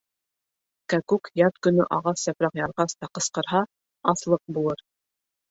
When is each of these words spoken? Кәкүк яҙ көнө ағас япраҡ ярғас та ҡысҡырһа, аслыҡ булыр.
Кәкүк 0.93 1.29
яҙ 1.39 1.59
көнө 1.67 1.85
ағас 1.97 2.23
япраҡ 2.31 2.57
ярғас 2.61 2.97
та 3.01 3.11
ҡысҡырһа, 3.19 3.63
аслыҡ 4.15 4.45
булыр. 4.59 4.85